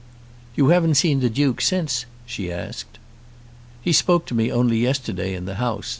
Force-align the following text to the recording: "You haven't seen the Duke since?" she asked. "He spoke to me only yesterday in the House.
"You 0.55 0.69
haven't 0.69 0.95
seen 0.95 1.19
the 1.19 1.29
Duke 1.29 1.61
since?" 1.61 2.07
she 2.25 2.51
asked. 2.51 2.97
"He 3.83 3.93
spoke 3.93 4.25
to 4.25 4.33
me 4.33 4.51
only 4.51 4.79
yesterday 4.79 5.35
in 5.35 5.45
the 5.45 5.57
House. 5.61 5.89